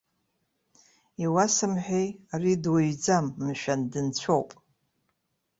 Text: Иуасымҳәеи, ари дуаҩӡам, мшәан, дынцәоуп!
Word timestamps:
Иуасымҳәеи, 1.23 2.07
ари 2.33 2.53
дуаҩӡам, 2.63 3.25
мшәан, 3.45 3.81
дынцәоуп! 3.91 4.49